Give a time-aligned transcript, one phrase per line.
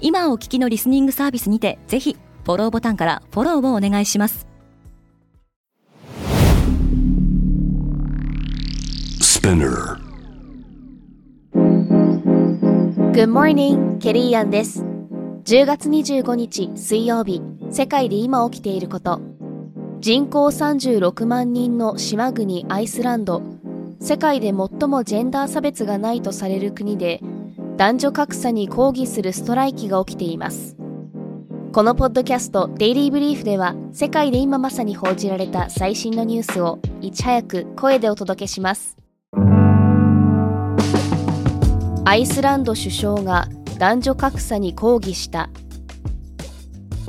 [0.00, 4.46] 今お聞きのリスニングサービスにてぜひフォローボタンからフォローをお願いします
[9.40, 9.96] Spinner.
[13.12, 14.84] Good morning, ケリーアンです。
[15.44, 19.20] 10月25日水曜日、世界で今起きていること。
[20.00, 23.42] 人口36万人の島国アイスランド。
[24.00, 27.20] 世界で最もジェンダー差別がないとされる国で、
[27.80, 30.76] 男女格差に抗議するストライキが起きています。
[31.72, 38.98] このポッドキャストデイリーブリーフでは世界で今まさに報じられた最新のニュースをいち早く声でお届けします。
[42.04, 45.48] アイスランド首相が男女格差に抗議した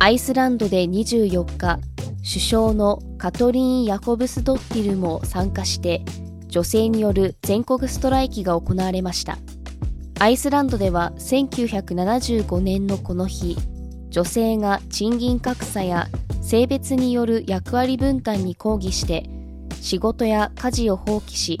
[0.00, 1.78] アイスランドで24日
[2.28, 6.04] 首相のカトリーン・ヤコブスドッティルも参加して
[6.48, 9.38] 女性による全国ストライキが行われました
[10.18, 13.54] アイスランドでは1975年のこの日
[14.08, 16.08] 女性が賃金格差や
[16.40, 19.28] 性別による役割分担に抗議して
[19.82, 21.58] 仕事や家事を放棄し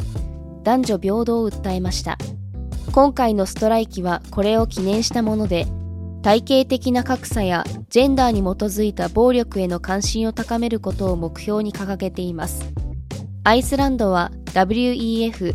[0.62, 2.16] 男女平等を訴えました。
[2.92, 5.66] 今回のストライキはこれを記念したもので
[6.22, 12.72] 体系的な格差やジェンダーに基づいた暴力への関心を高めることを目標に掲げています。
[13.44, 15.54] アイスランドは WEF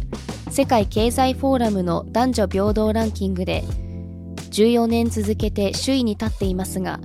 [0.52, 3.64] 世界経済フォーラムの男女平等ランキングで
[4.52, 7.00] 14年続けて首位に立っていますが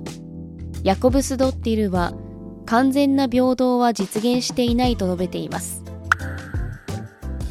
[0.83, 2.13] ヤコブス・ドッティルは
[2.65, 5.83] 完全な平等は実現していないと述べています。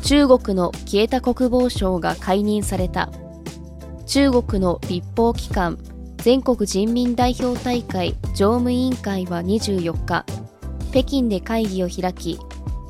[0.03, 3.11] 中国の消えた国防相が解任された。
[4.05, 5.79] 中国の立法機関
[6.19, 10.25] 全国人民代表大会常務委員会は24日
[10.93, 12.39] 北京で会議を開き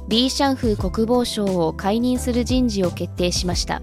[0.08, 3.82] リー・シャンフー国防相を解任する人事を決定しました。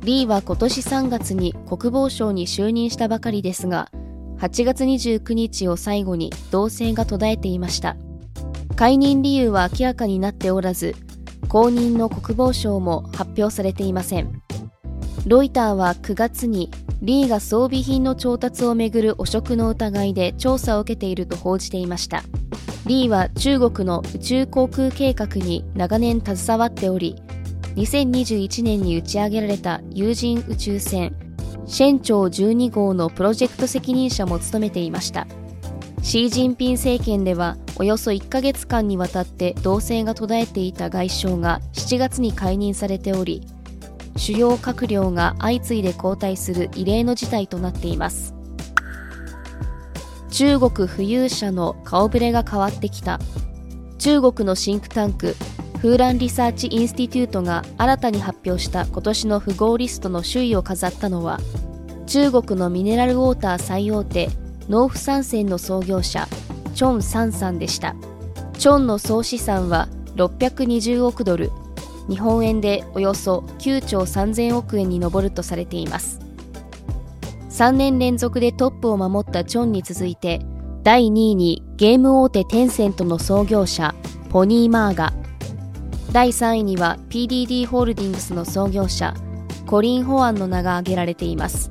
[0.00, 3.90] リーは今年3月に国防相に就任したばかりですが
[4.38, 7.96] 8月29日を最後に動静が途絶えていました。
[8.76, 10.94] 解任理由は明らかになっておらず
[11.48, 14.42] 後任の国防相も発表されていません。
[15.26, 16.70] ロイターは9月に
[17.02, 22.22] リーが装備品の調達をめぐる汚職の疑いで調査を受けていると報じていました。
[22.86, 27.16] リーは中国の宇宙航空計画に長年携わっており
[27.74, 31.12] 2021年に打ち上げられた有人宇宙船
[31.66, 35.26] シェンチョウ12号のプロジェクト責任者も務めていました。
[36.02, 43.44] シー・ジンピン政権ではおよそ1ヶ月間にわたって動静が途絶えていた外相が7月に解任されており
[44.16, 48.34] 主要閣僚が相次いで交代する異例の事態となっています。
[50.30, 53.18] 中国富裕者の顔ぶれが変わってきた。
[53.98, 55.34] 中国のシンクタンク
[55.78, 61.40] フーランリサーチインスティテュートが新たに発表した今年の富豪リストの首位を飾ったのは
[62.06, 64.28] 中国のミネラルウォーター最大手
[64.68, 66.28] 農夫山泉の創業者
[66.74, 67.96] チョン・サンサンでした。
[68.58, 71.50] チョンの総資産は620億ドル。
[72.08, 76.20] 日本円でおよそ9兆3000億円に上るとされています。
[77.50, 80.40] 3年連続でトップを守ったチョンに続いて
[80.82, 83.94] 第2位にゲーム大手テンセントの創業者
[84.28, 85.12] ポニー・マーが
[86.12, 89.14] 第3位には PDD ホールディングスの創業者
[89.66, 91.70] コリン・ホアンの名が挙げられています。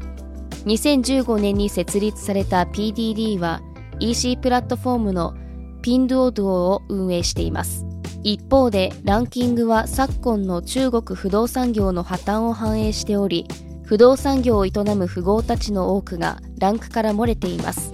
[0.65, 3.61] 2015年に設立された PDD は
[3.99, 5.35] EC プラットフォームの
[5.81, 7.85] ピンドゥオドゥオを運営しています。
[8.25, 13.45] 一方でランキングは昨今の中国不動産業の破綻を反映しており
[13.83, 17.91] 不動産業を営む富豪たちの多くがランクから漏れています。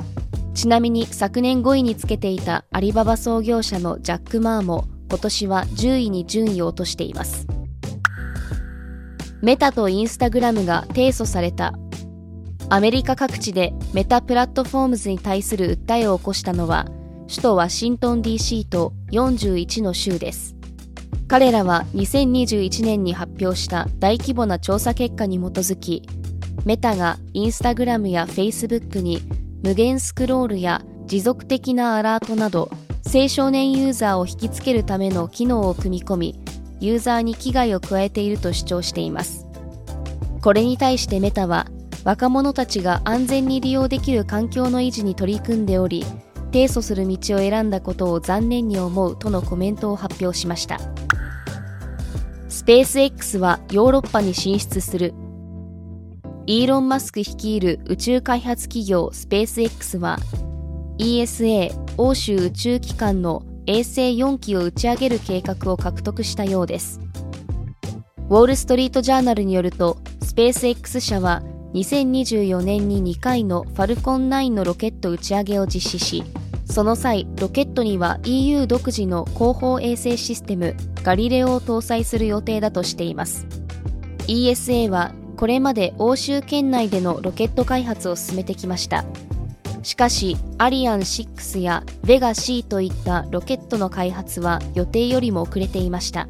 [0.53, 7.45] ちなみに昨年5位につけていたアリババ創業者のジャック・マーも今年は10位に順位を落としています。
[9.41, 11.73] メタとインスタグラムが提訴された。
[12.69, 16.85] アメリカ各地でメタプラットフォームズに対する訴えを起こしたのは
[17.31, 20.53] 首都ワシントン DC と41の州です。
[21.29, 26.03] 彼らは2021年に発表した大規模な調査結果に基づき
[26.65, 29.21] メタがインスタグラムやフェイスブックに
[29.63, 32.69] 無限スクロールや持続的なアラートなど
[33.05, 36.39] 青少年ユーザーを引きつけるための機能を組み込み
[36.81, 39.47] ユーザーに危害を加えていると主張しています。
[40.41, 41.67] これに対してメタは
[42.03, 46.03] 若者たちが安全に利用できる環境の維持に取り組んでおり
[46.51, 50.79] 提訴する道を選んだことを残念に思うとのコメントを発表しました。
[52.49, 55.13] スペース X はヨーロッパに進出する。
[56.45, 60.19] イーロン・マスク率いる宇宙開発企業スペース X は
[60.97, 66.99] ESA 欧州宇宙機関の衛星4機を打ち上げる計画を獲得したようです。
[68.29, 71.43] ウォール・ストリート・ジャーナルによるとスペース X 社は
[71.73, 76.23] 2024年に2回のファルコン9のロケット打ち上げを実施し
[76.71, 83.45] その際ロケットには EU 独自の後方衛星システムガリレオを搭載する予定だとしています。
[84.27, 89.03] ESA はこれまで欧州圏内でのロケット開発を進めてきました。
[89.83, 96.29] しかしアリアン6やベガ C といったロケットの開発は予定よりも遅れていました。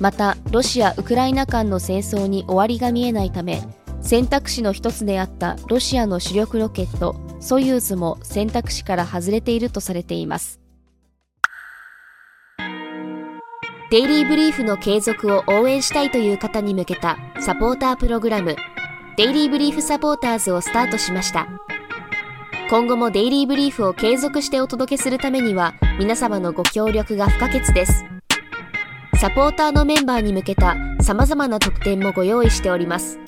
[0.00, 3.62] またロシア・ウクライナ間の戦争に終わりが見えないため
[4.00, 10.60] 選択肢の一つであったロシアの主力ロケットソユーズも選択肢から外れているとされています。
[13.90, 18.54] デイリーブリーフの継続を応援したいという方に向けたサポータープログラム
[19.16, 21.48] デイリーブリーフサポーターズをスタートしました。
[22.70, 28.04] 今後もデイリーブリーフを継続してお届けするためには皆様のご協力が不可欠です。
[29.16, 33.18] サポーターのメンバーに向けた様々な特典もご用意しております。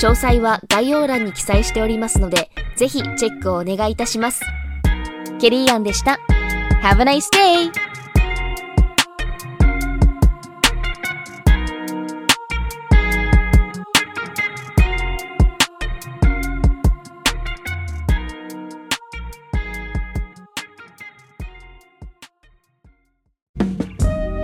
[0.00, 4.42] 詳細は概要欄に記載しておりますので、ぜひチェックをお願いいたします。
[5.40, 6.18] ケリーアンでした。
[6.82, 7.86] Have a nice day!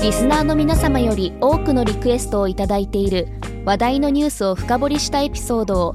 [0.00, 3.28] リスナーの皆様より多くのリクエストをいただいている
[3.64, 5.94] 話題のニュースを深掘りしたエピソードを